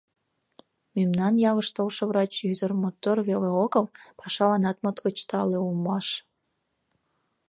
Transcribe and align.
Мемнан 0.95 1.33
ялыш 1.49 1.67
толшо 1.75 2.03
врач 2.11 2.33
ӱдыр 2.51 2.71
мотор 2.81 3.17
веле 3.29 3.49
огыл, 3.63 3.85
пашаланат 4.19 4.77
моткоч 4.83 5.17
тале 5.29 5.57
улмаш. 5.65 6.07